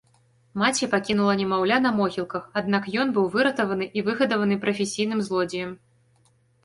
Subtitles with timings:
[0.61, 5.71] Маці пакінула немаўля на могілках, аднак ён быў выратаваны і выгадаваны прафесійным злодзеем.